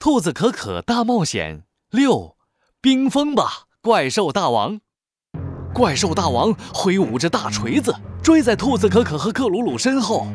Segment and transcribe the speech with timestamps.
[0.00, 2.34] 兔子可可大冒险六，
[2.80, 4.80] 冰封吧，怪兽大王！
[5.74, 10.26] 怪兽大王挥舞着大锤子，追在兔子可可和克鲁鲁身后。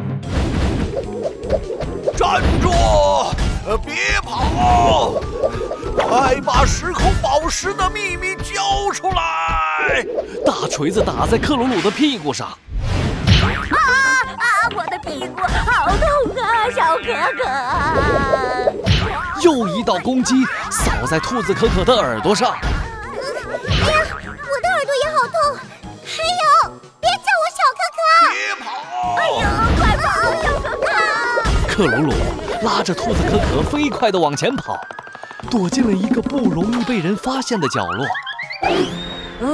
[2.15, 2.69] 站住！
[3.65, 5.15] 呃，别跑！
[5.97, 10.05] 快把时空宝石的秘密交出来！
[10.45, 12.49] 大锤子打在克鲁鲁的屁股上。
[12.49, 13.77] 啊
[14.37, 14.45] 啊！
[14.75, 18.74] 我的屁股好痛啊，小可可！
[19.85, 20.33] 道攻击
[20.71, 22.51] 扫在兔子可可的耳朵上。
[22.51, 25.37] 哎呀，我的耳朵也好痛！
[26.03, 28.01] 还有，别叫我小可可！
[28.33, 28.35] 别
[28.65, 28.65] 跑！
[29.15, 29.43] 哎呀，
[29.77, 30.07] 快跑，
[30.41, 30.83] 小可可！
[31.67, 32.13] 克鲁鲁
[32.63, 34.79] 拉着兔子可可飞快地往前跑，
[35.51, 38.07] 躲进了一个不容易被人发现的角落。
[39.39, 39.45] 呃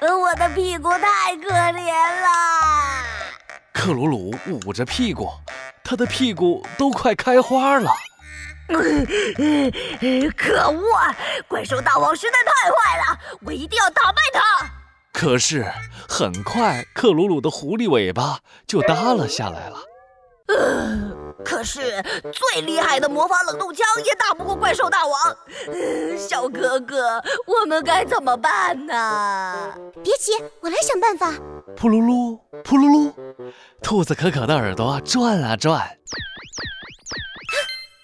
[0.00, 1.92] 呃，我的屁股太可怜
[2.22, 2.28] 了。
[3.72, 5.30] 克鲁鲁捂着屁股，
[5.92, 7.92] 他的屁股都快开花了。
[10.34, 10.80] 可恶！
[11.46, 14.40] 怪兽大王实在太坏了，我一定要打败他。
[15.12, 15.70] 可是
[16.08, 19.76] 很快，克鲁鲁的狐狸尾巴就耷了下来了。
[20.48, 21.12] 呃，
[21.44, 22.02] 可是
[22.32, 25.20] 最厉害的魔法冷冻枪也打不过怪兽大王。
[25.66, 29.74] 呃，小哥哥，我们该怎么办呢？
[30.02, 31.34] 别急，我来想办法。
[31.76, 33.12] 噗噜噜，噗噜噜，
[33.82, 35.98] 兔子可可的耳朵转啊转。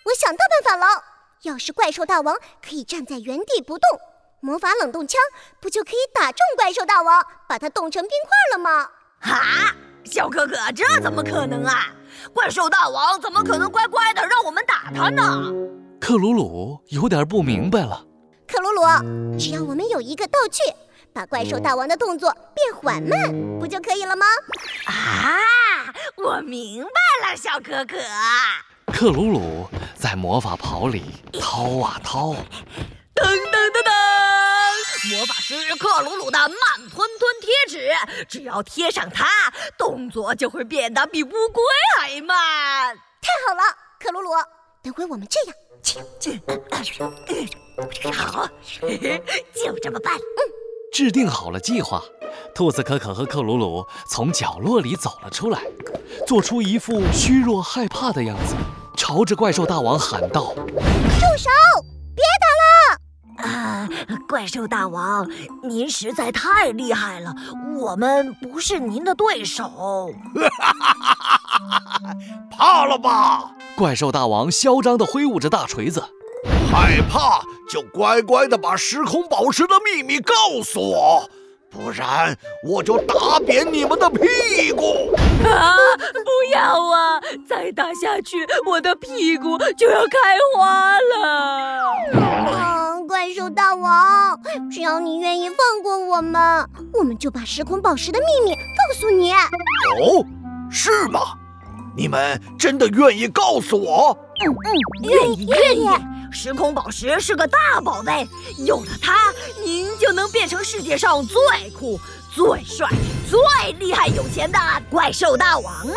[0.05, 1.03] 我想到办法了！
[1.43, 4.01] 要是怪兽大王可以站在原地不动，
[4.41, 5.21] 魔法冷冻枪
[5.61, 8.89] 不就可以打中怪兽大王，把它冻成冰块了吗？
[9.21, 11.95] 啊，小可可，这怎么可能啊！
[12.35, 15.53] 怪兽大王怎么可能乖乖的让我们打他呢？
[16.01, 18.05] 克鲁鲁有点不明白了。
[18.47, 18.83] 克鲁鲁，
[19.39, 20.63] 只要我们有一个道具，
[21.19, 24.25] 把怪兽大王的动作变缓慢，不就可以了吗？
[24.87, 26.91] 啊，我明白
[27.29, 27.99] 了，小可可。
[28.95, 31.03] 克鲁鲁在魔法袍里
[31.33, 32.29] 掏啊掏，
[33.17, 35.17] 噔噔噔噔！
[35.17, 37.91] 魔法师克鲁鲁的慢吞吞贴纸，
[38.29, 39.27] 只要贴上它，
[39.77, 41.65] 动作就会变得比乌龟
[41.99, 42.97] 还慢。
[42.97, 43.63] 太好了，
[43.99, 44.31] 克鲁鲁，
[44.85, 45.57] 等会我们这样，
[48.15, 48.49] 好，
[49.53, 50.15] 就这么办。
[50.15, 50.21] 嗯，
[50.99, 52.03] 制定好了计划，
[52.53, 55.63] 兔子可可和克鲁鲁从角落里走了出来，
[56.27, 58.57] 做出一副虚弱害怕的样子。
[58.97, 60.65] 朝着怪兽大王喊道：“住
[61.37, 61.49] 手！
[62.17, 63.49] 别打了！
[63.49, 63.89] 啊，
[64.29, 65.31] 怪兽大王，
[65.63, 67.33] 您实在太厉害了，
[67.79, 70.11] 我们不是您的对手。
[72.51, 73.53] ”怕了吧？
[73.77, 76.03] 怪兽大王嚣张地挥舞着大锤子。
[76.71, 81.29] 害怕就乖乖的把时空宝石的秘密告诉我。
[81.71, 85.13] 不然我就打扁你们的屁股！
[85.45, 85.77] 啊，
[86.13, 87.21] 不要啊！
[87.47, 92.23] 再打下去，我的屁股就要开花了！
[92.23, 94.41] 啊，怪兽大王，
[94.73, 99.31] 只要你愿意放过我们，我们就把时空宝石的秘密告诉你。
[99.33, 100.25] 哦，
[100.71, 101.21] 是吗？
[101.95, 104.17] 你们真的愿意告诉我？
[104.43, 104.73] 嗯嗯，
[105.03, 105.87] 愿意愿意。
[106.31, 108.27] 时空宝石是个大宝贝，
[108.65, 109.33] 有了它，
[109.65, 111.99] 您就能变成世界上最酷、
[112.35, 112.89] 最帅、
[113.29, 114.59] 最厉害、有钱的
[114.91, 115.95] 怪兽大王了。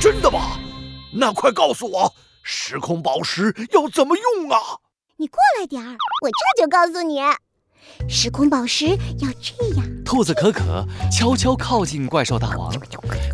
[0.00, 0.58] 真的吗？
[1.12, 2.12] 那快告诉我，
[2.42, 4.58] 时空宝石要怎么用啊？
[5.16, 7.20] 你过来点儿，我这就告诉你。
[8.08, 9.86] 时空宝石要这样。
[10.08, 10.82] 兔子可可
[11.12, 12.72] 悄悄靠近怪兽大王，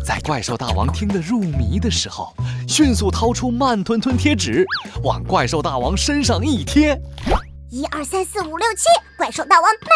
[0.05, 2.35] 在怪兽大王听得入迷的时候，
[2.67, 4.65] 迅速掏出慢吞吞贴纸，
[5.01, 7.01] 往怪兽大王身上一贴。
[7.69, 9.89] 一二三四五六七，怪兽大王慢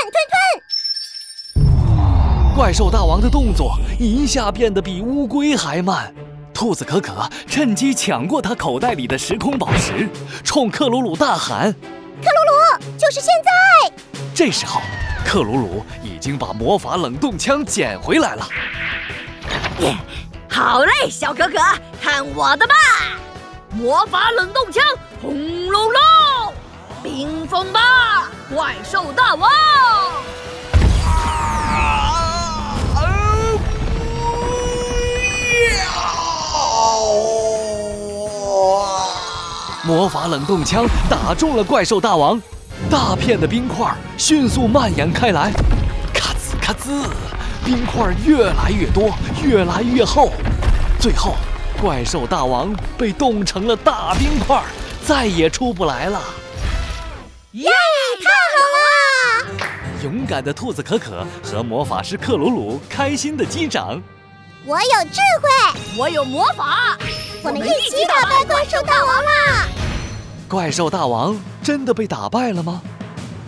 [1.54, 2.56] 吞吞。
[2.56, 6.16] 怪兽大王的动作一下变得比乌龟还慢。
[6.54, 10.08] 兔子可可趁机抢过他口袋里的时空宝石，
[10.46, 11.74] 冲克鲁鲁大喊
[12.24, 13.50] ：“克鲁鲁，就是现在！”
[14.40, 14.80] 这时候。
[15.26, 18.48] 克鲁鲁已经把魔法冷冻枪捡回来了。
[19.80, 19.98] 耶，
[20.50, 21.58] 好嘞，小可可，
[22.02, 22.74] 看我的吧！
[23.72, 24.82] 魔法冷冻枪，
[25.22, 26.54] 轰隆隆，
[27.04, 29.52] 冰封吧，怪兽大王！
[39.84, 42.42] 魔法冷冻枪打中了怪兽大王。
[42.88, 45.52] 大片的冰块迅速蔓延开来，
[46.14, 47.04] 咔吱咔吱，
[47.66, 49.12] 冰块越来越多，
[49.44, 50.32] 越来越厚，
[51.00, 51.36] 最后，
[51.80, 54.64] 怪兽大王被冻成了大冰块，
[55.06, 56.22] 再也出不来了。
[57.52, 57.70] 耶！
[58.24, 60.04] 太好了！
[60.04, 64.02] 勇敢的兔子可可和魔法师克鲁鲁开心的击掌。
[64.66, 66.98] 我有智慧，我有魔法，
[67.44, 69.68] 我们一起打败怪兽大王啦。
[70.48, 72.82] 怪兽大王真的被打败了吗？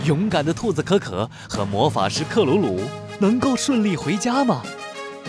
[0.05, 2.79] 勇敢的兔子可可和魔法师克鲁鲁
[3.19, 4.63] 能够顺利回家吗？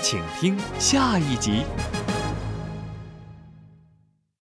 [0.01, 1.65] 请听下一集。